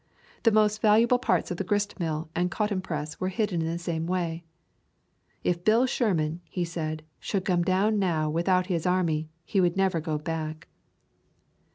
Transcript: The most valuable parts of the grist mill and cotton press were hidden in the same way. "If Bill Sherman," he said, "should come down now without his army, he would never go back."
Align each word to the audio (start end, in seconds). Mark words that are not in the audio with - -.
The 0.41 0.51
most 0.51 0.81
valuable 0.81 1.19
parts 1.19 1.51
of 1.51 1.57
the 1.57 1.63
grist 1.63 1.99
mill 1.99 2.27
and 2.35 2.49
cotton 2.49 2.81
press 2.81 3.19
were 3.19 3.27
hidden 3.29 3.61
in 3.61 3.67
the 3.67 3.77
same 3.77 4.07
way. 4.07 4.43
"If 5.43 5.63
Bill 5.63 5.85
Sherman," 5.85 6.41
he 6.49 6.65
said, 6.65 7.03
"should 7.19 7.45
come 7.45 7.61
down 7.61 7.99
now 7.99 8.27
without 8.27 8.65
his 8.65 8.87
army, 8.87 9.29
he 9.45 9.61
would 9.61 9.77
never 9.77 10.01
go 10.01 10.17
back." 10.17 10.67